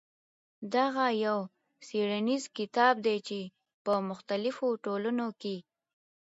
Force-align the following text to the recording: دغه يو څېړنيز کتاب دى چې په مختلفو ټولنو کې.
دغه 0.75 1.05
يو 1.25 1.37
څېړنيز 1.87 2.43
کتاب 2.57 2.93
دى 3.05 3.17
چې 3.27 3.39
په 3.83 3.93
مختلفو 4.09 4.67
ټولنو 4.85 5.27
کې. 5.41 5.55